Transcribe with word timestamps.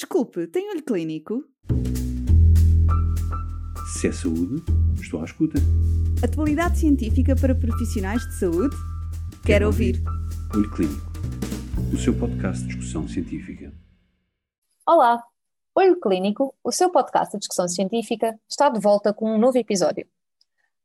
Desculpe, 0.00 0.46
tem 0.46 0.70
olho 0.70 0.82
clínico? 0.82 1.44
Se 3.92 4.08
é 4.08 4.12
saúde, 4.12 4.64
estou 4.98 5.20
à 5.20 5.24
escuta. 5.26 5.58
Atualidade 6.24 6.78
científica 6.78 7.36
para 7.36 7.54
profissionais 7.54 8.22
de 8.22 8.38
saúde? 8.38 8.74
Quero, 8.74 9.42
Quero 9.44 9.66
ouvir. 9.66 9.96
ouvir. 9.96 10.56
Olho 10.56 10.70
Clínico, 10.70 11.12
o 11.92 11.98
seu 11.98 12.18
podcast 12.18 12.62
de 12.62 12.68
discussão 12.68 13.06
científica. 13.06 13.74
Olá! 14.88 15.22
Olho 15.74 16.00
Clínico, 16.00 16.54
o 16.64 16.72
seu 16.72 16.88
podcast 16.88 17.32
de 17.32 17.40
discussão 17.40 17.68
científica, 17.68 18.40
está 18.48 18.70
de 18.70 18.80
volta 18.80 19.12
com 19.12 19.30
um 19.30 19.38
novo 19.38 19.58
episódio. 19.58 20.08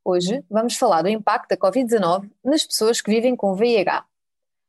Hoje 0.03 0.43
vamos 0.49 0.75
falar 0.75 1.03
do 1.03 1.07
impacto 1.07 1.51
da 1.51 1.57
Covid-19 1.57 2.29
nas 2.43 2.65
pessoas 2.65 2.99
que 2.99 3.11
vivem 3.11 3.33
com 3.33 3.55
VIH. 3.55 4.05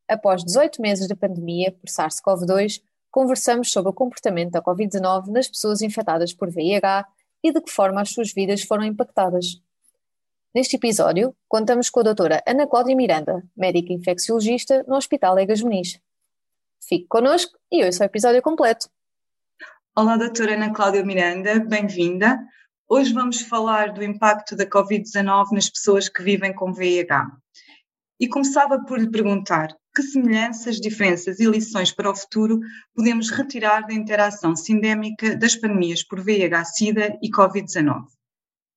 Após 0.08 0.44
18 0.44 0.80
meses 0.80 1.08
de 1.08 1.16
pandemia 1.16 1.72
por 1.72 1.88
SARS-CoV-2, 1.88 2.80
conversamos 3.16 3.72
sobre 3.72 3.88
o 3.88 3.94
comportamento 3.94 4.50
da 4.50 4.60
Covid-19 4.60 5.28
nas 5.28 5.48
pessoas 5.48 5.80
infectadas 5.80 6.34
por 6.34 6.50
VIH 6.50 7.06
e 7.42 7.50
de 7.50 7.62
que 7.62 7.72
forma 7.72 8.02
as 8.02 8.10
suas 8.10 8.30
vidas 8.30 8.62
foram 8.62 8.84
impactadas. 8.84 9.58
Neste 10.54 10.76
episódio, 10.76 11.34
contamos 11.48 11.88
com 11.88 12.00
a 12.00 12.02
doutora 12.02 12.42
Ana 12.46 12.66
Cláudia 12.66 12.94
Miranda, 12.94 13.42
médica 13.56 13.90
infecciologista 13.90 14.84
no 14.86 14.96
Hospital 14.96 15.38
Egas 15.38 15.62
Muniz. 15.62 15.98
Fique 16.86 17.06
connosco 17.06 17.58
e 17.72 17.82
ouça 17.86 18.04
o 18.04 18.06
episódio 18.06 18.42
completo. 18.42 18.86
Olá, 19.96 20.18
doutora 20.18 20.52
Ana 20.52 20.70
Cláudia 20.74 21.02
Miranda, 21.02 21.58
bem-vinda. 21.58 22.38
Hoje 22.86 23.14
vamos 23.14 23.40
falar 23.40 23.94
do 23.94 24.04
impacto 24.04 24.54
da 24.54 24.66
Covid-19 24.66 25.52
nas 25.52 25.70
pessoas 25.70 26.06
que 26.10 26.22
vivem 26.22 26.52
com 26.52 26.70
VIH. 26.70 27.30
E 28.20 28.28
começava 28.28 28.84
por 28.84 29.00
lhe 29.00 29.10
perguntar 29.10 29.74
que 29.96 30.02
semelhanças, 30.02 30.78
diferenças 30.78 31.40
e 31.40 31.46
lições 31.46 31.90
para 31.90 32.10
o 32.10 32.14
futuro 32.14 32.60
podemos 32.94 33.30
retirar 33.30 33.86
da 33.86 33.94
interação 33.94 34.54
sindémica 34.54 35.34
das 35.34 35.56
pandemias 35.56 36.02
por 36.02 36.22
VIH-Sida 36.22 37.18
e 37.22 37.30
Covid-19? 37.30 38.04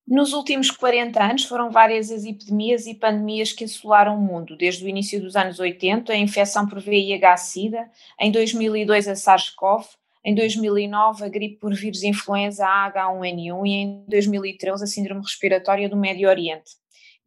Nos 0.08 0.32
últimos 0.32 0.70
40 0.70 1.22
anos 1.22 1.44
foram 1.44 1.70
várias 1.70 2.10
as 2.10 2.24
epidemias 2.24 2.86
e 2.86 2.94
pandemias 2.94 3.52
que 3.52 3.64
assolaram 3.64 4.16
o 4.16 4.20
mundo, 4.20 4.56
desde 4.56 4.82
o 4.82 4.88
início 4.88 5.20
dos 5.20 5.36
anos 5.36 5.60
80, 5.60 6.10
a 6.10 6.16
infecção 6.16 6.66
por 6.66 6.80
VIH-Sida, 6.80 7.90
em 8.18 8.32
2002 8.32 9.06
a 9.06 9.14
SARS-CoV, 9.14 9.84
em 10.24 10.34
2009 10.34 11.22
a 11.22 11.28
gripe 11.28 11.56
por 11.58 11.74
vírus 11.74 12.02
influenza 12.02 12.64
H1N1 12.66 13.66
e 13.66 13.70
em 13.70 14.04
2013 14.08 14.84
a 14.84 14.86
síndrome 14.86 15.20
respiratória 15.20 15.86
do 15.86 15.98
Médio 15.98 16.30
Oriente. 16.30 16.79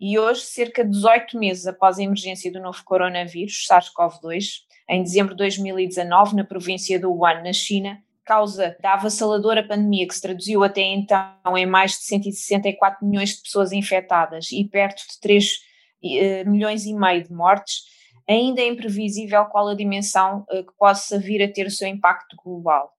E 0.05 0.19
hoje, 0.19 0.41
cerca 0.41 0.83
de 0.83 0.91
18 0.91 1.39
meses 1.39 1.65
após 1.65 1.97
a 1.97 2.03
emergência 2.03 2.51
do 2.51 2.59
novo 2.59 2.83
coronavírus, 2.83 3.65
SARS-CoV-2, 3.65 4.63
em 4.89 5.01
dezembro 5.01 5.33
de 5.33 5.37
2019, 5.37 6.35
na 6.35 6.43
província 6.43 6.99
do 6.99 7.09
Wuhan, 7.09 7.41
na 7.41 7.53
China, 7.53 8.03
causa 8.25 8.75
da 8.81 8.95
avassaladora 8.95 9.65
pandemia 9.65 10.05
que 10.05 10.13
se 10.13 10.21
traduziu 10.21 10.61
até 10.61 10.81
então 10.81 11.57
em 11.57 11.65
mais 11.65 11.91
de 11.91 12.03
164 12.03 13.07
milhões 13.07 13.29
de 13.29 13.43
pessoas 13.43 13.71
infectadas 13.71 14.51
e 14.51 14.65
perto 14.65 15.03
de 15.09 15.21
3 15.21 15.45
uh, 15.55 16.51
milhões 16.51 16.85
e 16.85 16.93
meio 16.93 17.23
de 17.23 17.31
mortes, 17.31 17.83
ainda 18.27 18.59
é 18.59 18.67
imprevisível 18.67 19.45
qual 19.45 19.69
a 19.69 19.73
dimensão 19.73 20.45
uh, 20.51 20.65
que 20.65 20.73
possa 20.77 21.17
vir 21.17 21.41
a 21.41 21.49
ter 21.49 21.65
o 21.65 21.71
seu 21.71 21.87
impacto 21.87 22.35
global. 22.43 22.91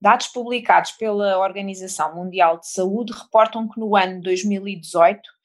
Dados 0.00 0.28
publicados 0.28 0.92
pela 0.92 1.38
Organização 1.38 2.14
Mundial 2.14 2.58
de 2.58 2.68
Saúde 2.68 3.12
reportam 3.12 3.68
que 3.68 3.78
no 3.78 3.94
ano 3.94 4.22
2018 4.22 5.41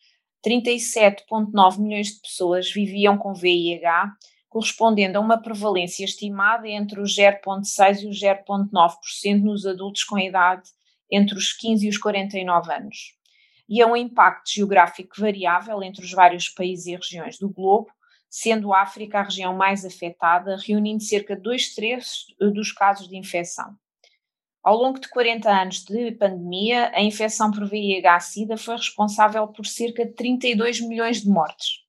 37,9 0.48 1.80
milhões 1.80 2.08
de 2.08 2.22
pessoas 2.22 2.72
viviam 2.72 3.18
com 3.18 3.34
VIH, 3.34 4.14
correspondendo 4.48 5.18
a 5.18 5.22
uma 5.22 5.38
prevalência 5.38 6.06
estimada 6.06 6.68
entre 6.70 7.02
os 7.02 7.14
0,6% 7.18 8.04
e 8.04 8.08
os 8.08 8.22
0,9% 8.22 9.42
nos 9.44 9.66
adultos 9.66 10.06
com 10.06 10.18
idade 10.18 10.70
entre 11.12 11.38
os 11.38 11.52
15 11.52 11.86
e 11.86 11.90
os 11.90 11.98
49 11.98 12.74
anos. 12.74 13.14
E 13.68 13.82
a 13.82 13.88
um 13.88 13.98
impacto 13.98 14.50
geográfico 14.50 15.20
variável 15.20 15.84
entre 15.84 16.06
os 16.06 16.12
vários 16.12 16.48
países 16.48 16.88
e 16.88 16.96
regiões 16.96 17.38
do 17.38 17.50
globo, 17.50 17.90
sendo 18.30 18.74
a 18.74 18.82
África 18.82 19.20
a 19.20 19.24
região 19.24 19.54
mais 19.54 19.84
afetada, 19.84 20.58
reunindo 20.66 21.04
cerca 21.04 21.36
de 21.36 21.42
dois 21.42 21.76
terços 21.76 22.26
dos 22.40 22.72
casos 22.72 23.10
de 23.10 23.18
infecção. 23.18 23.76
Ao 24.68 24.76
longo 24.76 25.00
de 25.00 25.08
40 25.08 25.50
anos 25.50 25.86
de 25.86 26.12
pandemia, 26.12 26.92
a 26.94 27.02
infecção 27.02 27.50
por 27.50 27.70
VIH-Sida 27.70 28.58
foi 28.58 28.76
responsável 28.76 29.48
por 29.48 29.66
cerca 29.66 30.06
de 30.06 30.12
32 30.12 30.82
milhões 30.82 31.22
de 31.22 31.30
mortes. 31.30 31.86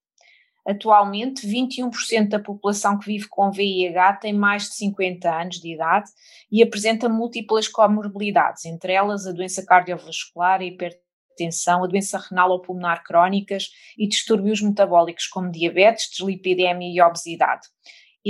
Atualmente, 0.64 1.44
21% 1.44 2.28
da 2.28 2.38
população 2.38 2.96
que 2.96 3.06
vive 3.06 3.26
com 3.26 3.50
VIH 3.50 4.18
tem 4.18 4.32
mais 4.32 4.68
de 4.68 4.76
50 4.76 5.28
anos 5.28 5.58
de 5.58 5.74
idade 5.74 6.08
e 6.52 6.62
apresenta 6.62 7.08
múltiplas 7.08 7.66
comorbilidades, 7.66 8.64
entre 8.64 8.92
elas 8.92 9.26
a 9.26 9.32
doença 9.32 9.66
cardiovascular, 9.66 10.60
a 10.60 10.64
hipertensão, 10.64 11.82
a 11.82 11.86
doença 11.88 12.16
renal 12.30 12.52
ou 12.52 12.62
pulmonar 12.62 13.02
crónicas 13.02 13.70
e 13.98 14.06
distúrbios 14.06 14.62
metabólicos 14.62 15.26
como 15.26 15.50
diabetes, 15.50 16.10
deslipidemia 16.10 16.94
e 16.94 17.02
obesidade 17.02 17.66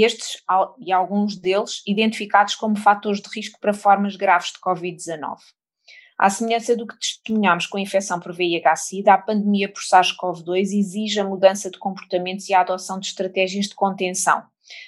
estes 0.04 0.42
e 0.78 0.92
alguns 0.92 1.36
deles 1.36 1.82
identificados 1.86 2.54
como 2.54 2.76
fatores 2.76 3.20
de 3.20 3.28
risco 3.34 3.58
para 3.60 3.72
formas 3.72 4.16
graves 4.16 4.52
de 4.52 4.60
Covid-19. 4.60 5.36
À 6.18 6.28
semelhança 6.28 6.76
do 6.76 6.84
que 6.84 6.98
testemunhamos 6.98 7.66
com 7.68 7.78
a 7.78 7.80
infecção 7.80 8.18
por 8.18 8.34
VIH-Sida, 8.34 9.14
a 9.14 9.18
pandemia 9.18 9.72
por 9.72 9.80
SARS-CoV-2 9.80 10.76
exige 10.76 11.20
a 11.20 11.24
mudança 11.24 11.70
de 11.70 11.78
comportamentos 11.78 12.48
e 12.48 12.54
a 12.54 12.60
adoção 12.60 12.98
de 12.98 13.06
estratégias 13.06 13.66
de 13.66 13.76
contenção, 13.76 14.42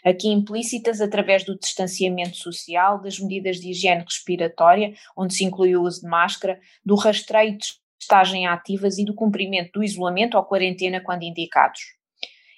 aqui 0.04 0.26
implícitas 0.26 1.00
através 1.00 1.44
do 1.44 1.56
distanciamento 1.56 2.36
social, 2.36 3.00
das 3.00 3.20
medidas 3.20 3.60
de 3.60 3.70
higiene 3.70 4.02
respiratória, 4.02 4.92
onde 5.16 5.34
se 5.34 5.44
inclui 5.44 5.76
o 5.76 5.82
uso 5.82 6.00
de 6.00 6.08
máscara, 6.08 6.58
do 6.84 6.96
rastreio 6.96 7.56
de 7.56 7.66
testagem 7.96 8.48
ativas 8.48 8.98
e 8.98 9.04
do 9.04 9.14
cumprimento 9.14 9.70
do 9.74 9.84
isolamento 9.84 10.36
ou 10.36 10.44
quarentena 10.44 11.00
quando 11.00 11.22
indicados. 11.22 11.80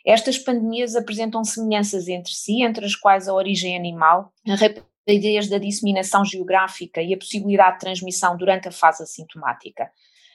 Estas 0.04 0.36
pandemias 0.36 0.96
apresentam 0.96 1.44
semelhanças 1.44 2.08
entre 2.08 2.32
si, 2.32 2.62
entre 2.62 2.84
as 2.84 2.96
quais 2.96 3.28
a 3.28 3.34
origem 3.34 3.76
animal, 3.76 4.32
a 4.48 4.54
rapidez 4.54 5.48
da 5.48 5.58
disseminação 5.58 6.24
geográfica 6.24 7.00
e 7.00 7.14
a 7.14 7.18
possibilidade 7.18 7.74
de 7.74 7.80
transmissão 7.80 8.36
durante 8.36 8.68
a 8.68 8.72
fase 8.72 9.02
assintomática. 9.02 9.90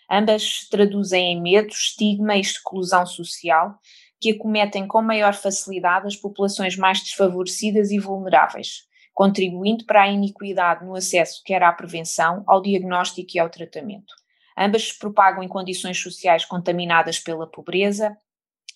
Ambas 0.09 0.67
traduzem 0.69 1.33
em 1.33 1.41
medo, 1.41 1.67
estigma 1.67 2.38
e 2.38 2.41
exclusão 2.41 3.05
social, 3.05 3.78
que 4.19 4.31
acometem 4.31 4.88
com 4.88 5.01
maior 5.01 5.33
facilidade 5.33 6.07
as 6.07 6.16
populações 6.16 6.78
mais 6.78 7.01
desfavorecidas 7.01 7.91
e 7.91 7.99
vulneráveis, 7.99 8.84
contribuindo 9.13 9.85
para 9.85 10.03
a 10.03 10.07
iniquidade 10.07 10.85
no 10.85 10.95
acesso 10.95 11.41
quer 11.45 11.61
à 11.61 11.72
prevenção, 11.73 12.44
ao 12.47 12.61
diagnóstico 12.61 13.31
e 13.35 13.39
ao 13.39 13.49
tratamento. 13.49 14.13
Ambas 14.57 14.89
se 14.89 14.97
propagam 14.97 15.44
em 15.44 15.47
condições 15.47 16.01
sociais 16.01 16.45
contaminadas 16.45 17.19
pela 17.19 17.45
pobreza, 17.45 18.17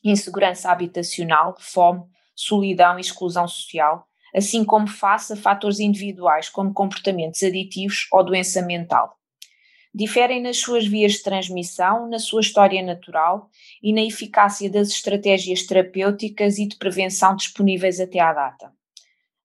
insegurança 0.04 0.72
habitacional, 0.72 1.56
fome, 1.60 2.04
solidão 2.36 2.98
e 2.98 3.02
exclusão 3.02 3.48
social, 3.48 4.08
assim 4.36 4.64
como 4.64 4.88
face 4.88 5.34
a 5.34 5.36
fatores 5.36 5.80
individuais 5.80 6.50
como 6.50 6.74
comportamentos 6.74 7.44
aditivos 7.44 8.08
ou 8.12 8.24
doença 8.24 8.62
mental. 8.62 9.18
Diferem 9.94 10.42
nas 10.42 10.58
suas 10.58 10.88
vias 10.88 11.14
de 11.14 11.24
transmissão, 11.24 12.10
na 12.10 12.18
sua 12.18 12.40
história 12.40 12.82
natural 12.82 13.50
e 13.84 13.92
na 13.92 14.02
eficácia 14.02 14.70
das 14.70 14.88
estratégias 14.88 15.64
terapêuticas 15.64 16.58
e 16.58 16.66
de 16.66 16.78
prevenção 16.78 17.36
disponíveis 17.36 18.00
até 18.00 18.20
à 18.20 18.32
data. 18.34 18.72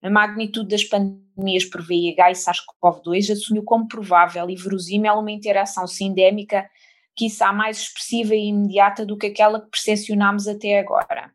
A 0.00 0.08
magnitude 0.08 0.68
das 0.68 0.84
pandemias 0.84 1.64
por 1.64 1.84
VIH 1.84 2.30
e 2.30 2.34
SARS-CoV-2 2.34 3.32
assumiu 3.32 3.64
como 3.64 3.88
provável 3.88 4.48
e 4.48 4.54
verosímil 4.54 5.14
uma 5.14 5.32
interação 5.32 5.84
sindémica 5.84 6.70
quiçá 7.16 7.52
mais 7.52 7.80
expressiva 7.80 8.34
e 8.34 8.48
imediata 8.48 9.06
do 9.06 9.16
que 9.16 9.26
aquela 9.26 9.60
que 9.60 9.70
percepcionámos 9.70 10.46
até 10.46 10.78
agora. 10.78 11.32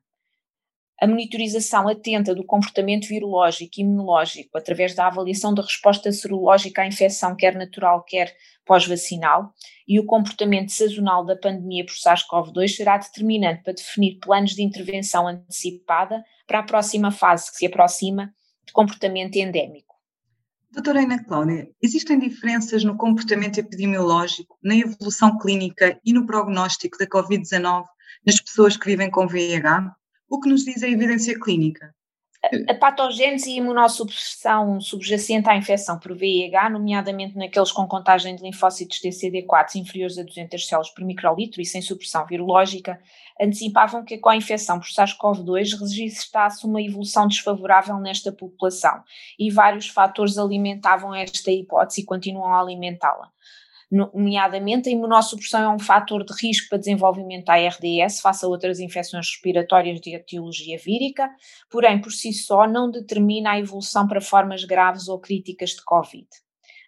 A 1.01 1.07
monitorização 1.07 1.87
atenta 1.87 2.35
do 2.35 2.45
comportamento 2.45 3.07
virológico 3.07 3.71
e 3.75 3.81
imunológico 3.81 4.55
através 4.55 4.93
da 4.93 5.07
avaliação 5.07 5.51
da 5.51 5.63
resposta 5.63 6.11
serológica 6.11 6.83
à 6.83 6.87
infecção, 6.87 7.35
quer 7.35 7.55
natural, 7.55 8.03
quer 8.03 8.31
pós-vacinal, 8.63 9.51
e 9.87 9.99
o 9.99 10.05
comportamento 10.05 10.69
sazonal 10.69 11.25
da 11.25 11.35
pandemia 11.35 11.83
por 11.83 11.95
SARS-CoV-2 11.95 12.75
será 12.75 12.99
determinante 12.99 13.63
para 13.63 13.73
definir 13.73 14.19
planos 14.19 14.51
de 14.51 14.61
intervenção 14.61 15.27
antecipada 15.27 16.23
para 16.45 16.59
a 16.59 16.63
próxima 16.63 17.09
fase 17.09 17.49
que 17.49 17.57
se 17.57 17.65
aproxima 17.65 18.31
de 18.63 18.71
comportamento 18.71 19.37
endémico. 19.37 19.90
Doutora 20.73 21.01
Ana 21.01 21.21
Cláudia, 21.21 21.69
existem 21.81 22.17
diferenças 22.17 22.81
no 22.85 22.95
comportamento 22.95 23.57
epidemiológico, 23.57 24.57
na 24.63 24.73
evolução 24.73 25.37
clínica 25.37 25.99
e 26.05 26.13
no 26.13 26.25
prognóstico 26.25 26.97
da 26.97 27.05
Covid-19 27.05 27.83
nas 28.25 28.39
pessoas 28.39 28.77
que 28.77 28.85
vivem 28.85 29.11
com 29.11 29.27
VIH? 29.27 29.93
O 30.29 30.39
que 30.39 30.47
nos 30.47 30.63
diz 30.63 30.81
a 30.81 30.87
evidência 30.87 31.37
clínica? 31.37 31.93
A 32.43 32.73
patogênese 32.73 33.51
e 33.51 33.57
imunossupressão 33.57 34.81
subjacente 34.81 35.47
à 35.47 35.55
infecção 35.55 35.99
por 35.99 36.17
VIH, 36.17 36.71
nomeadamente 36.71 37.37
naqueles 37.37 37.71
com 37.71 37.87
contagem 37.87 38.35
de 38.35 38.41
linfócitos 38.41 38.99
TCD4 38.99 39.75
inferiores 39.75 40.17
a 40.17 40.23
200 40.23 40.67
células 40.67 40.89
por 40.89 41.05
microlitro 41.05 41.61
e 41.61 41.65
sem 41.65 41.83
supressão 41.83 42.25
virológica, 42.25 42.99
antecipavam 43.39 44.03
que 44.03 44.17
com 44.17 44.29
a 44.29 44.35
infecção 44.35 44.79
por 44.79 44.87
SARS-CoV-2 44.87 45.79
registasse 45.79 46.65
uma 46.65 46.81
evolução 46.81 47.27
desfavorável 47.27 47.99
nesta 47.99 48.31
população 48.31 49.03
e 49.37 49.51
vários 49.51 49.87
fatores 49.87 50.39
alimentavam 50.39 51.13
esta 51.13 51.51
hipótese 51.51 52.01
e 52.01 52.05
continuam 52.05 52.55
a 52.55 52.59
alimentá-la 52.59 53.29
nomeadamente 53.91 54.87
a 54.87 54.91
imunossupressão 54.91 55.61
é 55.61 55.75
um 55.75 55.79
fator 55.79 56.23
de 56.23 56.33
risco 56.41 56.69
para 56.69 56.77
desenvolvimento 56.77 57.45
da 57.45 57.55
ARDS 57.55 58.21
face 58.21 58.45
a 58.45 58.47
outras 58.47 58.79
infecções 58.79 59.27
respiratórias 59.27 59.99
de 59.99 60.15
etiologia 60.15 60.77
vírica, 60.77 61.29
porém 61.69 61.99
por 61.99 62.11
si 62.11 62.31
só 62.31 62.65
não 62.65 62.89
determina 62.89 63.51
a 63.51 63.59
evolução 63.59 64.07
para 64.07 64.21
formas 64.21 64.63
graves 64.63 65.09
ou 65.09 65.19
críticas 65.19 65.71
de 65.71 65.83
Covid. 65.83 66.27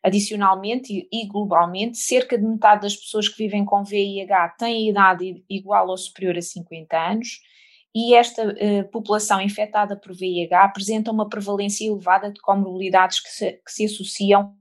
Adicionalmente 0.01 1.07
e 1.11 1.27
globalmente, 1.27 1.97
cerca 1.97 2.37
de 2.37 2.45
metade 2.45 2.81
das 2.81 2.95
pessoas 2.95 3.27
que 3.27 3.37
vivem 3.37 3.65
com 3.65 3.83
VIH 3.83 4.55
têm 4.57 4.89
idade 4.89 5.43
igual 5.49 5.89
ou 5.89 5.97
superior 5.97 6.37
a 6.37 6.41
50 6.41 6.97
anos 6.97 7.39
e 7.95 8.15
esta 8.15 8.41
eh, 8.57 8.83
população 8.83 9.39
infectada 9.39 9.95
por 9.95 10.13
VIH 10.13 10.63
apresenta 10.63 11.11
uma 11.11 11.29
prevalência 11.29 11.87
elevada 11.87 12.31
de 12.31 12.41
comorbilidades 12.41 13.19
que 13.19 13.29
se, 13.29 13.51
que 13.53 13.71
se 13.71 13.85
associam 13.85 14.55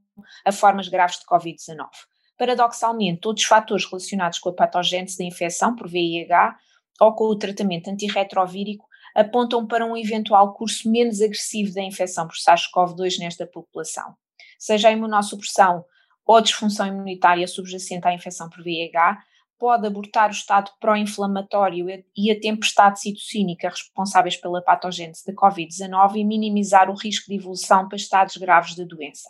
a 0.45 0.53
formas 0.53 0.89
graves 0.89 1.19
de 1.19 1.25
Covid-19. 1.25 1.89
Paradoxalmente, 2.37 3.21
todos 3.21 3.43
os 3.43 3.49
fatores 3.49 3.85
relacionados 3.85 4.39
com 4.39 4.49
a 4.49 4.55
patogênese 4.55 5.19
da 5.19 5.25
infecção 5.25 5.77
por 5.77 5.89
VIH 5.89 6.57
ou 7.01 7.15
com 7.15 7.25
o 7.25 7.37
tratamento 7.37 7.89
antirretrovírico 7.89 8.87
apontam 9.15 9.67
para 9.67 9.85
um 9.85 9.97
eventual 9.97 10.55
curso 10.55 10.91
menos 10.91 11.21
agressivo 11.21 11.75
da 11.75 11.83
infecção 11.83 12.27
por 12.27 12.37
SARS-CoV-2 12.37 13.19
nesta 13.19 13.47
população. 13.47 14.15
Seja 14.59 14.89
a 14.89 14.93
imunossupressão 14.93 15.85
ou 16.25 16.37
a 16.37 16.41
disfunção 16.41 16.87
imunitária 16.87 17.47
subjacente 17.47 18.07
à 18.07 18.15
infecção 18.15 18.49
por 18.49 18.63
VIH, 18.63 19.19
pode 19.59 19.87
abortar 19.87 20.29
o 20.29 20.33
estado 20.33 20.73
pró-inflamatório 20.81 21.87
e 22.17 22.31
a 22.33 22.41
tempestade 22.41 23.01
citocínica 23.01 23.69
responsáveis 23.69 24.37
pela 24.37 24.63
patogênese 24.63 25.25
da 25.25 25.33
COVID-19 25.35 26.17
e 26.17 26.25
minimizar 26.25 26.91
o 26.91 26.95
risco 26.95 27.29
de 27.29 27.37
evolução 27.37 27.87
para 27.87 27.97
estados 27.97 28.37
graves 28.37 28.75
da 28.75 28.85
doença. 28.85 29.29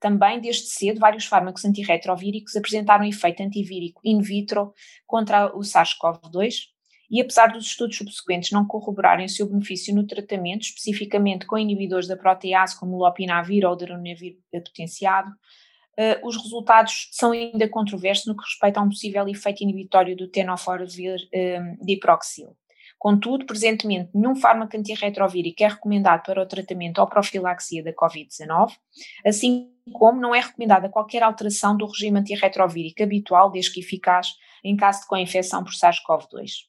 Também, 0.00 0.40
desde 0.40 0.66
cedo, 0.66 1.00
vários 1.00 1.24
fármacos 1.24 1.64
antirretrovíricos 1.64 2.54
apresentaram 2.54 3.04
efeito 3.04 3.42
antivírico 3.42 4.00
in 4.04 4.20
vitro 4.20 4.72
contra 5.06 5.46
o 5.56 5.60
SARS-CoV-2 5.60 6.68
e, 7.10 7.20
apesar 7.20 7.48
dos 7.48 7.66
estudos 7.66 7.96
subsequentes 7.96 8.52
não 8.52 8.66
corroborarem 8.66 9.26
o 9.26 9.28
seu 9.28 9.48
benefício 9.48 9.94
no 9.94 10.06
tratamento, 10.06 10.62
especificamente 10.62 11.46
com 11.46 11.58
inibidores 11.58 12.06
da 12.06 12.16
protease 12.16 12.78
como 12.78 12.96
o 12.96 12.98
lopinavir 12.98 13.64
ou 13.64 13.72
o 13.72 13.76
darunavir 13.76 14.36
potenciado, 14.52 15.30
uh, 15.30 16.26
os 16.26 16.36
resultados 16.36 17.08
são 17.10 17.32
ainda 17.32 17.68
controversos 17.68 18.26
no 18.26 18.36
que 18.36 18.44
respeita 18.44 18.78
a 18.78 18.82
um 18.82 18.90
possível 18.90 19.26
efeito 19.26 19.62
inibitório 19.62 20.16
do 20.16 20.28
tenofovir 20.28 21.16
uh, 21.16 21.84
diproxil. 21.84 22.56
Contudo, 22.98 23.46
presentemente, 23.46 24.10
nenhum 24.12 24.34
fármaco 24.34 24.76
antirretrovírico 24.76 25.62
é 25.62 25.68
recomendado 25.68 26.24
para 26.24 26.42
o 26.42 26.46
tratamento 26.46 26.98
ou 26.98 27.06
profilaxia 27.06 27.82
da 27.82 27.92
Covid-19, 27.92 28.72
assim 29.24 29.70
como 29.92 30.20
não 30.20 30.34
é 30.34 30.40
recomendada 30.40 30.88
qualquer 30.88 31.22
alteração 31.22 31.76
do 31.76 31.86
regime 31.86 32.18
antirretrovírico 32.18 33.02
habitual, 33.02 33.50
desde 33.50 33.72
que 33.72 33.80
eficaz, 33.80 34.34
em 34.64 34.76
caso 34.76 35.02
de 35.02 35.06
co-infecção 35.06 35.62
por 35.62 35.72
SARS-CoV-2. 35.72 36.66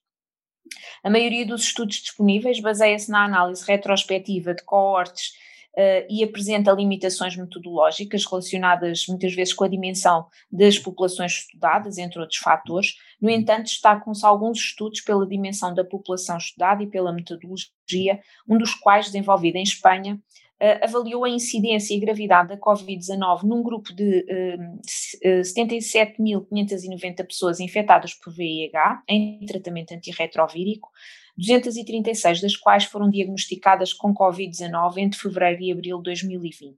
A 1.03 1.09
maioria 1.09 1.47
dos 1.47 1.63
estudos 1.63 1.95
disponíveis 1.95 2.59
baseia-se 2.59 3.09
na 3.09 3.25
análise 3.25 3.65
retrospectiva 3.65 4.53
de 4.53 4.63
coortes 4.63 5.33
uh, 5.79 6.05
e 6.09 6.21
apresenta 6.23 6.73
limitações 6.73 7.37
metodológicas 7.37 8.25
relacionadas 8.25 9.05
muitas 9.07 9.33
vezes 9.33 9.53
com 9.53 9.63
a 9.63 9.69
dimensão 9.69 10.27
das 10.51 10.77
populações 10.77 11.31
estudadas, 11.31 11.97
entre 11.97 12.19
outros 12.19 12.39
fatores. 12.39 12.95
No 13.21 13.29
entanto, 13.29 13.63
destacam-se 13.63 14.25
alguns 14.25 14.59
estudos 14.59 14.99
pela 14.99 15.25
dimensão 15.25 15.73
da 15.73 15.85
população 15.85 16.37
estudada 16.37 16.83
e 16.83 16.87
pela 16.87 17.13
metodologia, 17.13 18.19
um 18.47 18.57
dos 18.57 18.75
quais, 18.75 19.05
desenvolvido 19.05 19.55
em 19.55 19.63
Espanha, 19.63 20.15
uh, 20.15 20.83
avaliou 20.83 21.23
a 21.23 21.29
incidência 21.29 21.95
e 21.95 21.99
gravidade 21.99 22.49
da 22.49 22.57
Covid-19 22.57 23.43
num 23.43 23.63
grupo 23.63 23.93
de 23.93 24.25
uh, 24.29 24.79
eh, 25.23 25.41
77.590 25.41 27.25
pessoas 27.25 27.59
infectadas 27.59 28.13
por 28.13 28.33
VIH 28.33 29.03
em 29.07 29.45
tratamento 29.45 29.93
antirretrovírico, 29.93 30.89
236 31.37 32.41
das 32.41 32.55
quais 32.55 32.83
foram 32.85 33.09
diagnosticadas 33.09 33.93
com 33.93 34.13
Covid-19 34.13 34.97
entre 34.97 35.19
fevereiro 35.19 35.61
e 35.61 35.71
abril 35.71 35.97
de 35.97 36.03
2020. 36.03 36.77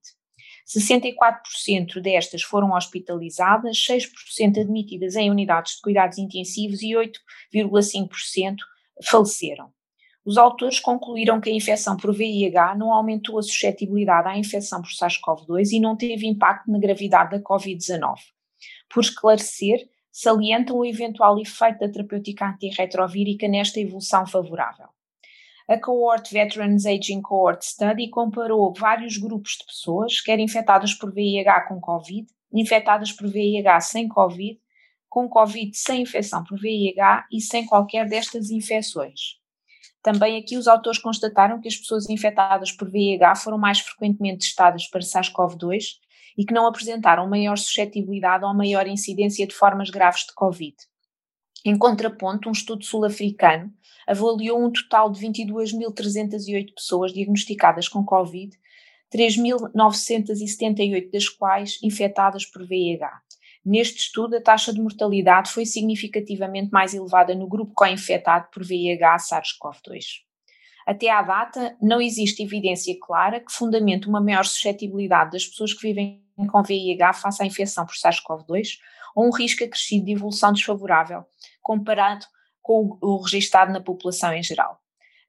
64% 0.67 2.01
destas 2.01 2.43
foram 2.43 2.73
hospitalizadas, 2.73 3.77
6% 3.77 4.61
admitidas 4.61 5.15
em 5.15 5.29
unidades 5.29 5.75
de 5.75 5.81
cuidados 5.81 6.17
intensivos 6.17 6.81
e 6.81 6.91
8,5% 7.53 8.55
faleceram. 9.03 9.71
Os 10.23 10.37
autores 10.37 10.79
concluíram 10.79 11.41
que 11.41 11.49
a 11.49 11.53
infecção 11.53 11.97
por 11.97 12.13
VIH 12.13 12.75
não 12.75 12.93
aumentou 12.93 13.39
a 13.39 13.41
suscetibilidade 13.41 14.27
à 14.27 14.37
infecção 14.37 14.81
por 14.81 14.91
SARS-CoV-2 14.91 15.71
e 15.71 15.79
não 15.79 15.97
teve 15.97 16.27
impacto 16.27 16.71
na 16.71 16.77
gravidade 16.77 17.31
da 17.31 17.39
COVID-19. 17.41 18.15
Por 18.87 19.01
esclarecer, 19.01 19.89
salientam 20.21 20.77
o 20.77 20.85
eventual 20.85 21.39
efeito 21.39 21.79
da 21.79 21.89
terapêutica 21.89 22.45
antirretrovírica 22.45 23.47
nesta 23.47 23.79
evolução 23.79 24.27
favorável. 24.27 24.85
A 25.67 25.79
Cohort 25.79 26.31
Veterans 26.31 26.85
Aging 26.85 27.23
Cohort 27.23 27.63
Study 27.63 28.07
comparou 28.09 28.71
vários 28.71 29.17
grupos 29.17 29.53
de 29.53 29.65
pessoas, 29.65 30.21
quer 30.21 30.37
infectadas 30.37 30.93
por 30.93 31.11
VIH 31.11 31.61
com 31.61 31.79
Covid, 31.79 32.27
infectadas 32.53 33.11
por 33.11 33.27
VIH 33.27 33.79
sem 33.81 34.07
Covid, 34.07 34.59
com 35.09 35.27
Covid 35.27 35.75
sem 35.75 36.03
infecção 36.03 36.43
por 36.43 36.59
VIH 36.59 37.25
e 37.31 37.41
sem 37.41 37.65
qualquer 37.65 38.07
destas 38.07 38.51
infecções. 38.51 39.39
Também 40.03 40.37
aqui 40.37 40.55
os 40.55 40.67
autores 40.67 40.99
constataram 40.99 41.59
que 41.59 41.67
as 41.67 41.75
pessoas 41.75 42.07
infectadas 42.07 42.71
por 42.71 42.91
VIH 42.91 43.37
foram 43.37 43.57
mais 43.57 43.79
frequentemente 43.79 44.45
testadas 44.45 44.87
para 44.87 45.01
SARS-CoV-2 45.01 45.99
e 46.37 46.45
que 46.45 46.53
não 46.53 46.67
apresentaram 46.67 47.29
maior 47.29 47.57
suscetibilidade 47.57 48.45
ou 48.45 48.53
maior 48.53 48.87
incidência 48.87 49.45
de 49.45 49.53
formas 49.53 49.89
graves 49.89 50.25
de 50.25 50.33
Covid. 50.33 50.75
Em 51.63 51.77
contraponto, 51.77 52.49
um 52.49 52.51
estudo 52.51 52.83
sul-africano 52.83 53.71
avaliou 54.07 54.63
um 54.63 54.71
total 54.71 55.11
de 55.11 55.21
22.308 55.21 56.73
pessoas 56.73 57.13
diagnosticadas 57.13 57.87
com 57.87 58.03
Covid, 58.03 58.57
3.978 59.13 61.11
das 61.11 61.29
quais 61.29 61.77
infectadas 61.83 62.45
por 62.45 62.65
VIH. 62.65 63.21
Neste 63.63 63.99
estudo, 63.99 64.37
a 64.37 64.41
taxa 64.41 64.73
de 64.73 64.81
mortalidade 64.81 65.51
foi 65.51 65.65
significativamente 65.65 66.71
mais 66.71 66.95
elevada 66.95 67.35
no 67.35 67.47
grupo 67.47 67.73
co-infectado 67.75 68.47
por 68.51 68.63
VIH 68.63 69.17
SARS-CoV-2. 69.17 70.21
Até 70.87 71.11
à 71.11 71.21
data, 71.21 71.77
não 71.79 72.01
existe 72.01 72.41
evidência 72.41 72.97
clara 72.99 73.39
que 73.39 73.51
fundamente 73.51 74.07
uma 74.07 74.19
maior 74.19 74.43
suscetibilidade 74.45 75.31
das 75.31 75.45
pessoas 75.45 75.73
que 75.73 75.87
vivem 75.87 76.20
com 76.35 76.63
VIH 76.63 77.13
face 77.13 77.43
à 77.43 77.45
infecção 77.45 77.85
por 77.85 77.95
SARS-CoV-2 77.95 78.79
ou 79.15 79.27
um 79.27 79.31
risco 79.31 79.63
acrescido 79.63 80.05
de 80.05 80.13
evolução 80.13 80.53
desfavorável, 80.53 81.25
comparado 81.61 82.25
com 82.61 82.97
o 83.01 83.21
registado 83.21 83.71
na 83.71 83.81
população 83.81 84.33
em 84.33 84.43
geral. 84.43 84.79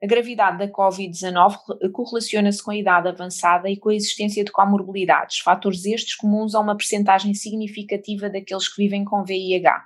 A 0.03 0.07
gravidade 0.07 0.59
da 0.59 0.69
Covid-19 0.69 1.91
correlaciona-se 1.93 2.62
com 2.62 2.73
a 2.73 2.77
idade 2.77 3.09
avançada 3.09 3.71
e 3.71 3.77
com 3.77 3.88
a 3.88 3.95
existência 3.95 4.45
de 4.45 4.50
comorbilidades, 4.50 5.38
fatores 5.38 5.85
estes 5.85 6.17
comuns 6.17 6.55
a 6.55 6.61
uma 6.61 6.77
percentagem 6.77 7.33
significativa 7.35 8.29
daqueles 8.29 8.69
que 8.69 8.83
vivem 8.83 9.05
com 9.05 9.25
VIH. 9.25 9.85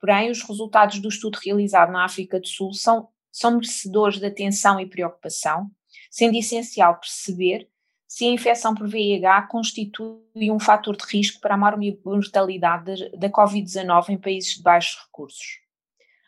Porém, 0.00 0.30
os 0.30 0.42
resultados 0.42 1.00
do 1.00 1.08
estudo 1.08 1.38
realizado 1.44 1.90
na 1.90 2.04
África 2.04 2.38
do 2.38 2.46
Sul 2.46 2.72
são 2.72 3.08
são 3.34 3.50
merecedores 3.50 4.20
de 4.20 4.26
atenção 4.26 4.78
e 4.78 4.86
preocupação, 4.86 5.68
sendo 6.08 6.36
essencial 6.36 7.00
perceber 7.00 7.68
se 8.14 8.26
a 8.26 8.30
infecção 8.30 8.76
por 8.76 8.86
VIH 8.86 9.48
constitui 9.48 10.48
um 10.48 10.60
fator 10.60 10.96
de 10.96 11.04
risco 11.04 11.40
para 11.40 11.54
a 11.54 11.58
maior 11.58 11.76
mortalidade 12.04 13.10
da 13.18 13.28
Covid-19 13.28 14.10
em 14.10 14.16
países 14.16 14.54
de 14.54 14.62
baixos 14.62 15.04
recursos. 15.04 15.58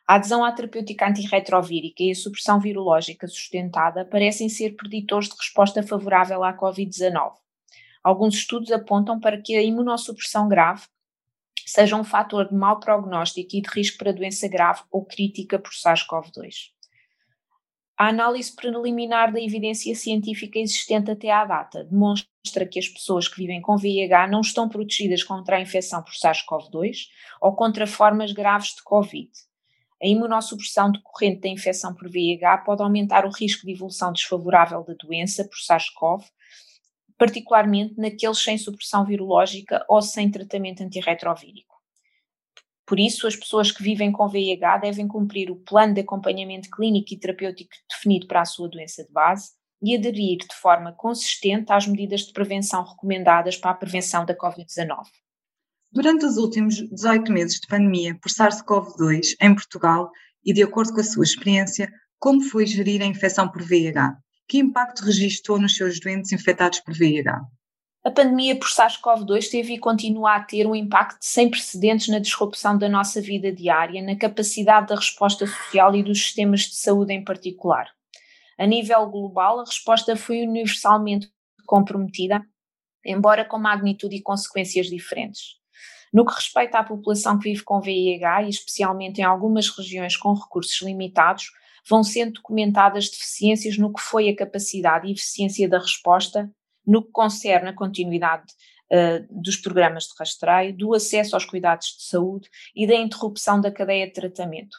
A 0.05 0.17
adesão 0.17 0.45
à 0.45 0.51
terapêutica 0.51 1.09
antirretrovírica 1.09 2.03
e 2.03 2.11
a 2.11 2.15
supressão 2.17 2.59
virológica 2.59 3.29
sustentada 3.29 4.05
parecem 4.05 4.49
ser 4.49 4.75
preditores 4.75 5.29
de 5.29 5.37
resposta 5.37 5.81
favorável 5.81 6.43
à 6.43 6.53
Covid-19. 6.53 7.35
Alguns 8.03 8.35
estudos 8.35 8.73
apontam 8.73 9.21
para 9.21 9.41
que 9.41 9.57
a 9.57 9.63
imunossupressão 9.63 10.49
grave 10.49 10.89
seja 11.65 11.95
um 11.95 12.03
fator 12.03 12.49
de 12.49 12.55
mau 12.57 12.81
prognóstico 12.81 13.55
e 13.55 13.61
de 13.61 13.69
risco 13.69 13.99
para 13.99 14.13
doença 14.13 14.49
grave 14.49 14.83
ou 14.91 15.05
crítica 15.05 15.57
por 15.57 15.71
SARS-CoV-2. 15.71 16.76
A 17.99 18.09
análise 18.09 18.55
preliminar 18.55 19.33
da 19.33 19.41
evidência 19.41 19.95
científica 19.95 20.59
existente 20.59 21.11
até 21.11 21.31
à 21.31 21.47
data 21.47 21.83
demonstra 21.85 22.67
que 22.71 22.79
as 22.79 22.87
pessoas 22.87 23.27
que 23.27 23.39
vivem 23.39 23.63
com 23.63 23.79
VIH 23.79 24.29
não 24.29 24.43
estão 24.43 24.69
protegidas 24.69 25.23
contra 25.23 25.57
a 25.57 25.61
infecção 25.63 26.03
por 26.03 26.13
SARS-CoV-2 26.13 27.09
ou 27.41 27.57
contra 27.57 27.87
formas 27.87 28.33
graves 28.33 28.75
de 28.75 28.83
Covid. 28.83 29.31
A 30.03 30.07
imunossupressão 30.07 30.93
decorrente 30.93 31.41
da 31.41 31.49
infecção 31.49 31.95
por 31.95 32.11
VIH 32.11 32.59
pode 32.59 32.83
aumentar 32.83 33.25
o 33.25 33.31
risco 33.31 33.65
de 33.65 33.73
evolução 33.73 34.13
desfavorável 34.13 34.85
da 34.85 34.93
doença 34.93 35.43
por 35.45 35.57
SARS-CoV, 35.57 36.23
particularmente 37.17 37.95
naqueles 37.97 38.39
sem 38.43 38.59
supressão 38.59 39.07
virológica 39.07 39.83
ou 39.89 40.03
sem 40.03 40.31
tratamento 40.31 40.83
antirretrovírico. 40.83 41.76
Por 42.87 43.01
isso, 43.01 43.27
as 43.27 43.35
pessoas 43.35 43.73
que 43.73 43.83
vivem 43.83 44.13
com 44.13 44.29
VIH 44.29 44.79
devem 44.79 45.09
cumprir 45.09 45.51
o 45.51 45.57
plano 45.57 45.95
de 45.95 46.03
acompanhamento 46.03 46.71
clínico 46.71 47.13
e 47.13 47.19
terapêutico 47.19 47.71
definido 47.91 48.29
para 48.29 48.43
a 48.43 48.45
sua 48.45 48.69
doença 48.69 49.05
de 49.05 49.13
base 49.13 49.51
e 49.83 49.97
aderir 49.97 50.39
de 50.39 50.55
forma 50.55 50.93
consistente 50.93 51.73
às 51.73 51.87
medidas 51.87 52.21
de 52.21 52.33
prevenção 52.33 52.85
recomendadas 52.85 53.57
para 53.57 53.73
a 53.73 53.75
prevenção 53.75 54.25
da 54.25 54.37
Covid-19. 54.37 55.03
Durante 55.93 56.25
os 56.25 56.37
últimos 56.37 56.77
18 56.77 57.33
meses 57.33 57.61
de 57.61 57.67
pandemia 57.67 58.17
por 58.21 58.31
SARS-CoV-2 58.31 59.37
em 59.41 59.55
Portugal 59.55 60.11
e 60.45 60.53
de 60.53 60.63
acordo 60.63 60.93
com 60.95 61.01
a 61.01 61.05
sua 61.05 61.25
experiência, 61.25 61.91
como 62.19 62.41
foi 62.41 62.67
gerir 62.67 63.03
a 63.03 63.07
infecção 63.07 63.49
por 63.49 63.63
VIH? 63.63 64.17
Que 64.49 64.59
impacto 64.59 65.05
registrou 65.05 65.61
nos 65.61 65.75
seus 65.75 65.99
doentes 65.99 66.33
infectados 66.33 66.81
por 66.81 66.95
VIH? 66.95 67.41
A 68.07 68.11
pandemia 68.13 68.57
por 68.57 68.69
SARS-CoV-2 68.69 69.51
teve 69.51 69.75
e 69.75 69.79
continua 69.81 70.37
a 70.37 70.41
ter 70.41 70.65
um 70.65 70.77
impacto 70.77 71.19
sem 71.21 71.51
precedentes 71.51 72.07
na 72.07 72.21
disrupção 72.21 72.79
da 72.79 72.89
nossa 72.89 73.21
vida 73.21 73.51
diária, 73.51 74.01
na 74.01 74.15
capacidade 74.15 74.87
da 74.87 74.95
resposta 74.95 75.45
social 75.45 75.93
e 75.97 76.05
dos 76.05 76.23
sistemas 76.23 76.61
de 76.61 76.77
saúde 76.77 77.13
em 77.13 77.25
particular. 77.25 77.91
A 78.57 78.65
nível 78.65 79.05
global, 79.11 79.59
a 79.59 79.65
resposta 79.65 80.15
foi 80.15 80.47
universalmente 80.47 81.29
comprometida, 81.67 82.47
embora 83.05 83.45
com 83.45 83.59
magnitude 83.59 84.15
e 84.15 84.23
consequências 84.23 84.87
diferentes. 84.87 85.57
No 86.13 86.25
que 86.25 86.33
respeita 86.33 86.79
à 86.79 86.85
população 86.85 87.37
que 87.41 87.51
vive 87.51 87.65
com 87.65 87.81
VIH, 87.81 88.45
e 88.45 88.51
especialmente 88.51 89.21
em 89.21 89.25
algumas 89.25 89.69
regiões 89.69 90.17
com 90.17 90.33
recursos 90.33 90.81
limitados, 90.81 91.51
vão 91.85 92.05
sendo 92.05 92.35
documentadas 92.35 93.11
deficiências 93.11 93.77
no 93.77 93.93
que 93.93 94.01
foi 94.01 94.29
a 94.29 94.37
capacidade 94.37 95.09
e 95.09 95.13
eficiência 95.13 95.69
da 95.69 95.81
resposta, 95.81 96.49
no 96.87 97.03
que 97.03 97.11
concerne 97.11 97.69
a 97.69 97.75
continuidade 97.75 98.53
uh, 98.93 99.27
dos 99.43 99.57
programas 99.57 100.05
de 100.05 100.15
rastreio, 100.19 100.77
do 100.77 100.95
acesso 100.95 101.35
aos 101.35 101.45
cuidados 101.45 101.97
de 101.99 102.05
saúde 102.05 102.49
e 102.75 102.87
da 102.87 102.95
interrupção 102.95 103.61
da 103.61 103.71
cadeia 103.71 104.07
de 104.07 104.13
tratamento. 104.13 104.77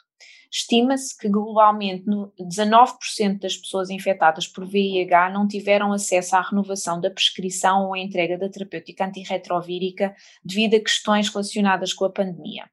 Estima-se 0.50 1.18
que 1.18 1.28
globalmente 1.28 2.06
19% 2.06 3.40
das 3.40 3.58
pessoas 3.58 3.90
infectadas 3.90 4.48
por 4.48 4.66
VIH 4.66 5.30
não 5.32 5.48
tiveram 5.48 5.92
acesso 5.92 6.36
à 6.36 6.42
renovação 6.42 7.02
da 7.02 7.12
prescrição 7.12 7.88
ou 7.88 7.94
à 7.94 8.00
entrega 8.00 8.38
da 8.38 8.50
terapêutica 8.50 9.06
antirretrovírica 9.06 10.16
devido 10.44 10.76
a 10.76 10.80
questões 10.80 11.28
relacionadas 11.30 11.94
com 11.94 12.06
a 12.06 12.10
pandemia. 12.10 12.70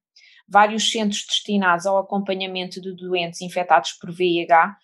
Vários 0.46 0.90
centros 0.90 1.24
destinados 1.26 1.86
ao 1.86 1.98
acompanhamento 1.98 2.80
de 2.80 2.94
doentes 2.94 3.40
infectados 3.40 3.92
por 3.92 4.12
VIH 4.12 4.76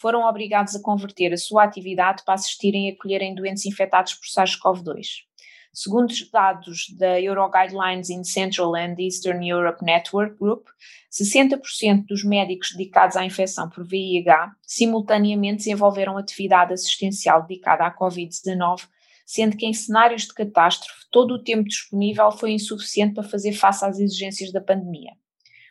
foram 0.00 0.22
obrigados 0.22 0.74
a 0.74 0.82
converter 0.82 1.32
a 1.32 1.36
sua 1.36 1.64
atividade 1.64 2.24
para 2.24 2.34
assistirem 2.34 2.88
e 2.88 2.92
acolherem 2.92 3.34
doentes 3.34 3.66
infectados 3.66 4.14
por 4.14 4.26
SARS-CoV-2. 4.26 5.28
Segundo 5.72 6.10
os 6.10 6.28
dados 6.30 6.86
da 6.98 7.20
Euroguidelines 7.20 8.10
in 8.10 8.24
Central 8.24 8.74
and 8.74 8.96
Eastern 8.98 9.46
Europe 9.46 9.84
Network 9.84 10.36
Group, 10.36 10.66
60% 11.12 12.06
dos 12.08 12.24
médicos 12.24 12.72
dedicados 12.72 13.16
à 13.16 13.24
infecção 13.24 13.68
por 13.68 13.86
VIH 13.86 14.52
simultaneamente 14.62 15.58
desenvolveram 15.58 16.16
atividade 16.16 16.72
assistencial 16.72 17.46
dedicada 17.46 17.84
à 17.84 17.96
Covid-19, 17.96 18.88
sendo 19.24 19.56
que 19.56 19.66
em 19.66 19.72
cenários 19.72 20.22
de 20.22 20.34
catástrofe 20.34 21.06
todo 21.10 21.34
o 21.34 21.44
tempo 21.44 21.68
disponível 21.68 22.32
foi 22.32 22.50
insuficiente 22.50 23.14
para 23.14 23.22
fazer 23.22 23.52
face 23.52 23.84
às 23.84 24.00
exigências 24.00 24.50
da 24.50 24.60
pandemia. 24.60 25.12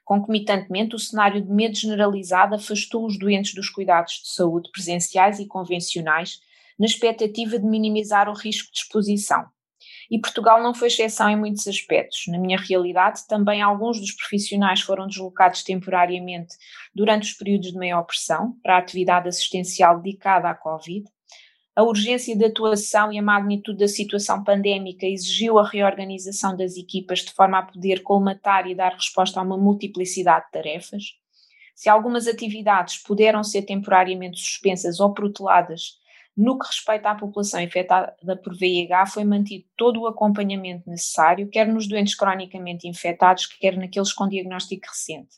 Concomitantemente, 0.09 0.95
o 0.95 0.99
cenário 0.99 1.39
de 1.39 1.51
medo 1.51 1.75
generalizado 1.75 2.55
afastou 2.55 3.05
os 3.05 3.19
doentes 3.19 3.53
dos 3.53 3.69
cuidados 3.69 4.13
de 4.23 4.33
saúde 4.33 4.67
presenciais 4.71 5.37
e 5.37 5.45
convencionais, 5.45 6.39
na 6.79 6.87
expectativa 6.87 7.59
de 7.59 7.65
minimizar 7.67 8.27
o 8.27 8.33
risco 8.33 8.71
de 8.71 8.79
exposição. 8.79 9.45
E 10.09 10.19
Portugal 10.19 10.63
não 10.63 10.73
foi 10.73 10.87
exceção 10.87 11.29
em 11.29 11.35
muitos 11.35 11.67
aspectos. 11.67 12.23
Na 12.27 12.39
minha 12.39 12.57
realidade, 12.57 13.27
também 13.27 13.61
alguns 13.61 13.99
dos 13.99 14.11
profissionais 14.13 14.81
foram 14.81 15.05
deslocados 15.05 15.63
temporariamente 15.63 16.55
durante 16.91 17.31
os 17.31 17.37
períodos 17.37 17.71
de 17.71 17.77
maior 17.77 18.01
pressão 18.01 18.55
para 18.63 18.77
a 18.77 18.79
atividade 18.79 19.29
assistencial 19.29 20.01
dedicada 20.01 20.49
à 20.49 20.55
Covid, 20.55 21.05
a 21.79 21.83
urgência 21.83 22.35
de 22.35 22.43
atuação 22.43 23.09
e 23.09 23.17
a 23.17 23.21
magnitude 23.21 23.79
da 23.79 23.87
situação 23.87 24.43
pandémica 24.43 25.05
exigiu 25.05 25.57
a 25.57 25.65
reorganização 25.65 26.57
das 26.57 26.75
equipas 26.75 27.19
de 27.19 27.31
forma 27.31 27.57
a 27.57 27.63
poder 27.63 28.03
colmatar 28.03 28.67
e 28.67 28.75
dar 28.75 28.91
resposta 28.91 29.39
a 29.39 29.43
uma 29.43 29.57
multiplicidade 29.57 30.47
de 30.47 30.51
tarefas. 30.51 31.03
Se 31.73 31.87
algumas 31.87 32.27
atividades 32.27 32.97
puderam 32.97 33.45
ser 33.45 33.61
temporariamente 33.61 34.41
suspensas 34.41 34.99
ou 34.99 35.13
proteladas, 35.13 35.93
no 36.35 36.59
que 36.59 36.67
respeita 36.67 37.11
à 37.11 37.15
população 37.15 37.61
infectada 37.61 38.35
por 38.43 38.57
VIH, 38.57 39.05
foi 39.05 39.23
mantido 39.23 39.63
todo 39.77 40.01
o 40.01 40.07
acompanhamento 40.07 40.89
necessário, 40.89 41.49
quer 41.49 41.65
nos 41.65 41.87
doentes 41.87 42.13
cronicamente 42.13 42.89
infectados, 42.89 43.45
quer 43.45 43.77
naqueles 43.77 44.11
com 44.11 44.27
diagnóstico 44.27 44.85
recente. 44.85 45.37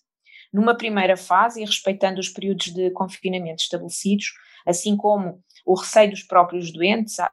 Numa 0.51 0.75
primeira 0.75 1.15
fase, 1.15 1.61
e 1.61 1.65
respeitando 1.65 2.19
os 2.19 2.29
períodos 2.29 2.73
de 2.73 2.89
confinamento 2.89 3.61
estabelecidos, 3.61 4.33
assim 4.65 4.97
como 4.97 5.39
o 5.65 5.75
receio 5.75 6.11
dos 6.11 6.23
próprios 6.23 6.71
doentes, 6.71 7.19
ah, 7.19 7.31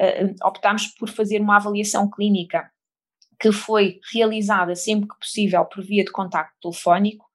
ah, 0.00 0.46
optámos 0.48 0.86
por 0.88 1.08
fazer 1.08 1.40
uma 1.40 1.56
avaliação 1.56 2.08
clínica 2.10 2.70
que 3.38 3.52
foi 3.52 4.00
realizada 4.12 4.74
sempre 4.74 5.08
que 5.08 5.18
possível 5.18 5.64
por 5.64 5.84
via 5.84 6.04
de 6.04 6.10
contacto 6.10 6.54
telefónico 6.60 7.26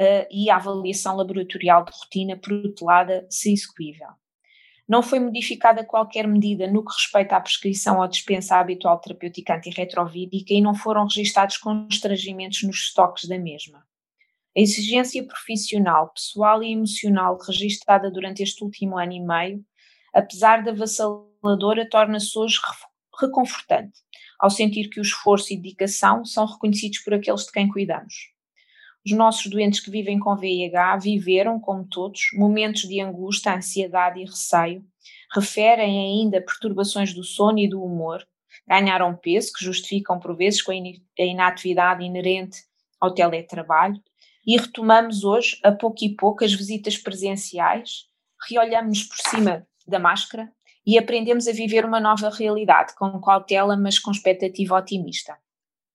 uh, 0.00 0.26
e 0.30 0.50
a 0.50 0.56
avaliação 0.56 1.16
laboratorial 1.16 1.84
de 1.84 1.92
rotina 1.92 2.36
protelada, 2.36 3.26
se 3.28 3.52
execuível. 3.52 4.08
Não 4.88 5.02
foi 5.02 5.18
modificada 5.20 5.84
qualquer 5.84 6.26
medida 6.26 6.66
no 6.66 6.84
que 6.84 6.92
respeita 6.92 7.36
à 7.36 7.40
prescrição 7.40 8.00
ou 8.00 8.08
dispensa 8.08 8.56
habitual 8.56 9.00
terapêutica 9.00 9.56
antirretrovírica 9.56 10.52
e 10.52 10.60
não 10.60 10.74
foram 10.74 11.04
registados 11.04 11.56
constrangimentos 11.56 12.62
nos 12.64 12.76
estoques 12.76 13.28
da 13.28 13.38
mesma. 13.38 13.84
A 14.54 14.60
exigência 14.60 15.26
profissional, 15.26 16.10
pessoal 16.10 16.62
e 16.62 16.72
emocional 16.72 17.38
registada 17.38 18.10
durante 18.10 18.42
este 18.42 18.62
último 18.62 18.98
ano 18.98 19.12
e 19.12 19.20
meio, 19.20 19.64
apesar 20.12 20.62
da 20.62 20.72
avassaladora, 20.72 21.88
torna-se 21.88 22.38
hoje 22.38 22.58
reconfortante, 23.18 23.98
ao 24.38 24.50
sentir 24.50 24.90
que 24.90 25.00
o 25.00 25.02
esforço 25.02 25.54
e 25.54 25.56
dedicação 25.56 26.22
são 26.26 26.44
reconhecidos 26.44 26.98
por 26.98 27.14
aqueles 27.14 27.46
de 27.46 27.52
quem 27.52 27.66
cuidamos. 27.66 28.30
Os 29.06 29.12
nossos 29.12 29.50
doentes 29.50 29.80
que 29.80 29.90
vivem 29.90 30.18
com 30.18 30.36
VIH 30.36 30.98
viveram, 30.98 31.58
como 31.58 31.88
todos, 31.88 32.20
momentos 32.34 32.82
de 32.82 33.00
angústia, 33.00 33.54
ansiedade 33.54 34.20
e 34.20 34.26
receio, 34.26 34.84
referem 35.34 35.98
ainda 35.98 36.42
perturbações 36.42 37.14
do 37.14 37.24
sono 37.24 37.58
e 37.58 37.66
do 37.66 37.82
humor, 37.82 38.22
ganharam 38.68 39.16
peso, 39.16 39.50
que 39.56 39.64
justificam 39.64 40.20
por 40.20 40.36
vezes 40.36 40.60
com 40.60 40.72
a 40.72 41.24
inatividade 41.24 42.04
inerente 42.04 42.58
ao 43.00 43.14
teletrabalho, 43.14 43.98
e 44.46 44.56
retomamos 44.56 45.24
hoje, 45.24 45.58
a 45.62 45.72
pouco 45.72 46.04
e 46.04 46.14
pouco, 46.14 46.44
as 46.44 46.52
visitas 46.52 46.96
presenciais, 46.96 48.06
reolhamos 48.48 49.04
por 49.04 49.16
cima 49.16 49.66
da 49.86 49.98
máscara 49.98 50.50
e 50.86 50.98
aprendemos 50.98 51.46
a 51.46 51.52
viver 51.52 51.84
uma 51.84 52.00
nova 52.00 52.28
realidade, 52.30 52.94
com 52.96 53.20
cautela, 53.20 53.76
mas 53.76 53.98
com 53.98 54.10
expectativa 54.10 54.76
otimista. 54.76 55.36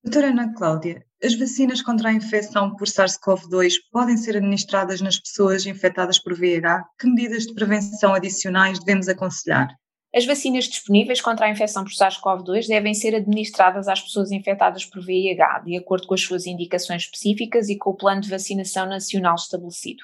Doutora 0.04 0.30
Ana 0.30 0.54
Cláudia, 0.54 1.06
as 1.22 1.38
vacinas 1.38 1.82
contra 1.82 2.10
a 2.10 2.14
infecção 2.14 2.76
por 2.76 2.88
SARS-CoV-2 2.88 3.74
podem 3.92 4.16
ser 4.16 4.38
administradas 4.38 5.02
nas 5.02 5.20
pessoas 5.20 5.66
infectadas 5.66 6.18
por 6.20 6.34
VIH? 6.34 6.86
Que 6.98 7.08
medidas 7.08 7.44
de 7.44 7.54
prevenção 7.54 8.14
adicionais 8.14 8.80
devemos 8.80 9.10
aconselhar? 9.10 9.68
As 10.16 10.26
vacinas 10.26 10.66
disponíveis 10.66 11.20
contra 11.20 11.46
a 11.46 11.50
infecção 11.50 11.84
por 11.84 11.92
SARS-CoV-2 11.92 12.68
devem 12.68 12.94
ser 12.94 13.14
administradas 13.14 13.90
às 13.90 14.02
pessoas 14.02 14.32
infectadas 14.32 14.86
por 14.86 15.04
VIH, 15.04 15.64
de 15.66 15.76
acordo 15.76 16.08
com 16.08 16.14
as 16.14 16.22
suas 16.22 16.48
indicações 16.48 17.04
específicas 17.04 17.68
e 17.68 17.78
com 17.78 17.90
o 17.90 17.96
plano 17.96 18.22
de 18.22 18.30
vacinação 18.30 18.86
nacional 18.86 19.36
estabelecido. 19.36 20.04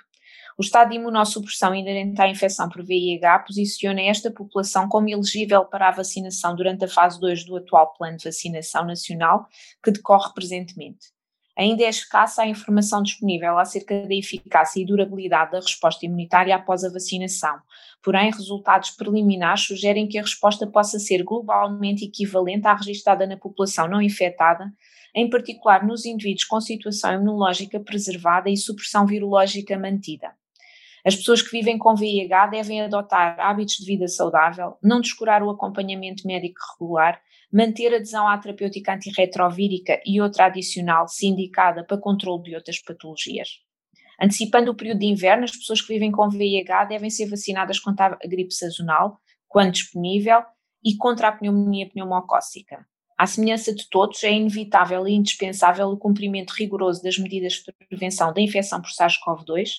O 0.58 0.62
estado 0.62 0.90
de 0.90 0.98
imunossupressão 0.98 1.74
inerente 1.74 2.22
à 2.22 2.28
infecção 2.28 2.70
por 2.70 2.86
VIH 2.86 3.40
posiciona 3.40 4.02
esta 4.02 4.30
população 4.30 4.88
como 4.88 5.10
elegível 5.10 5.66
para 5.66 5.88
a 5.88 5.92
vacinação 5.92 6.54
durante 6.54 6.86
a 6.86 6.88
fase 6.88 7.20
2 7.20 7.46
do 7.46 7.58
atual 7.58 7.94
plano 7.94 8.18
de 8.18 8.26
vacinação 8.26 8.86
nacional, 8.86 9.48
que 9.82 9.90
decorre 9.90 10.32
presentemente. 10.34 11.08
Ainda 11.56 11.84
é 11.84 11.90
escassa 11.90 12.42
a 12.42 12.48
informação 12.48 13.04
disponível 13.04 13.60
acerca 13.60 14.08
da 14.08 14.16
eficácia 14.16 14.82
e 14.82 14.86
durabilidade 14.86 15.52
da 15.52 15.60
resposta 15.60 16.04
imunitária 16.06 16.56
após 16.56 16.84
a 16.84 16.92
vacinação, 16.92 17.60
porém, 18.02 18.32
resultados 18.32 18.90
preliminares 18.90 19.62
sugerem 19.62 20.08
que 20.08 20.18
a 20.18 20.24
resposta 20.24 20.66
possa 20.66 20.98
ser 20.98 21.24
globalmente 21.24 22.06
equivalente 22.06 22.68
à 22.68 22.74
registrada 22.74 23.28
na 23.28 23.38
população 23.38 23.88
não 23.88 24.02
infectada, 24.02 24.74
em 25.14 25.30
particular 25.30 25.86
nos 25.86 26.06
indivíduos 26.06 26.44
com 26.44 26.60
situação 26.60 27.14
imunológica 27.14 27.80
preservada 27.80 28.50
e 28.50 28.58
supressão 28.58 29.06
virológica 29.06 29.78
mantida. 29.78 30.32
As 31.06 31.16
pessoas 31.16 31.42
que 31.42 31.52
vivem 31.52 31.78
com 31.78 31.96
VIH 31.96 32.48
devem 32.48 32.82
adotar 32.82 33.40
hábitos 33.40 33.76
de 33.76 33.86
vida 33.86 34.08
saudável, 34.08 34.78
não 34.82 35.02
descurar 35.02 35.44
o 35.44 35.50
acompanhamento 35.50 36.26
médico 36.26 36.60
regular, 36.74 37.22
manter 37.54 37.94
adesão 37.94 38.28
à 38.28 38.36
terapêutica 38.38 38.96
antirretrovírica 38.96 40.02
e 40.04 40.20
outra 40.20 40.46
adicional, 40.46 41.08
se 41.08 41.28
indicada 41.28 41.84
para 41.84 42.00
controle 42.00 42.44
de 42.44 42.56
outras 42.56 42.82
patologias. 42.82 43.60
Antecipando 44.20 44.72
o 44.72 44.76
período 44.76 45.00
de 45.00 45.06
inverno, 45.06 45.44
as 45.44 45.52
pessoas 45.52 45.80
que 45.80 45.94
vivem 45.94 46.12
com 46.12 46.30
VIH 46.30 46.86
devem 46.86 47.10
ser 47.10 47.28
vacinadas 47.28 47.80
contra 47.80 48.18
a 48.24 48.28
gripe 48.28 48.54
sazonal, 48.54 49.20
quando 49.48 49.72
disponível, 49.72 50.42
e 50.84 50.98
contra 50.98 51.28
a 51.28 51.32
pneumonia 51.32 51.90
pneumocócica. 51.90 52.86
À 53.18 53.28
semelhança 53.28 53.74
de 53.74 53.88
todos, 53.88 54.24
é 54.24 54.32
inevitável 54.32 55.08
e 55.08 55.14
indispensável 55.14 55.88
o 55.88 55.98
cumprimento 55.98 56.52
rigoroso 56.52 57.02
das 57.04 57.18
medidas 57.18 57.54
de 57.54 57.72
prevenção 57.88 58.34
da 58.34 58.42
infecção 58.42 58.82
por 58.82 58.90
SARS-CoV-2, 58.90 59.70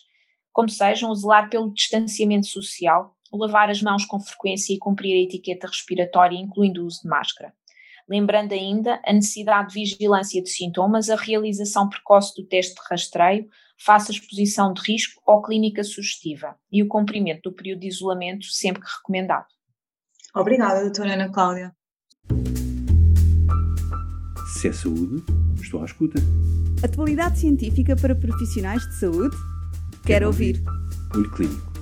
como 0.53 0.69
sejam 0.69 1.11
o 1.11 1.15
zelar 1.15 1.51
pelo 1.51 1.75
distanciamento 1.75 2.47
social, 2.47 3.15
o 3.33 3.37
lavar 3.37 3.69
as 3.69 3.83
mãos 3.83 4.05
com 4.05 4.21
frequência 4.21 4.73
e 4.73 4.79
cumprir 4.79 5.15
a 5.15 5.25
etiqueta 5.25 5.67
respiratória, 5.67 6.39
incluindo 6.39 6.83
o 6.83 6.87
uso 6.87 7.03
de 7.03 7.09
máscara. 7.09 7.53
Lembrando 8.09 8.53
ainda 8.53 9.01
a 9.05 9.13
necessidade 9.13 9.69
de 9.69 9.75
vigilância 9.75 10.43
de 10.43 10.51
sintomas, 10.51 11.09
a 11.09 11.17
realização 11.17 11.89
precoce 11.89 12.35
do 12.37 12.47
teste 12.47 12.75
de 12.75 12.81
rastreio, 12.89 13.49
face 13.79 14.13
à 14.13 14.15
exposição 14.15 14.73
de 14.73 14.83
risco 14.83 15.23
ou 15.27 15.43
clínica 15.43 15.83
sugestiva 15.83 16.55
e 16.71 16.83
o 16.83 16.89
cumprimento 16.89 17.51
do 17.51 17.57
período 17.57 17.81
de 17.81 17.89
isolamento 17.89 18.47
sempre 18.47 18.83
que 18.83 18.89
recomendado. 18.99 19.47
Obrigada, 20.35 20.83
doutora 20.83 21.15
Ana 21.15 21.31
Cláudia. 21.31 21.75
Se 24.53 24.69
é 24.69 24.73
saúde, 24.73 25.25
estou 25.61 25.81
à 25.81 25.85
escuta. 25.85 26.21
Atualidade 26.83 27.39
científica 27.39 27.97
para 27.97 28.15
profissionais 28.15 28.83
de 28.83 28.95
saúde? 28.97 29.37
Quero 30.07 30.27
ouvir. 30.27 30.63
Olho 31.15 31.31
Clínico, 31.31 31.73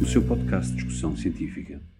o 0.00 0.06
seu 0.06 0.22
podcast 0.22 0.70
de 0.70 0.76
discussão 0.76 1.16
científica. 1.16 1.91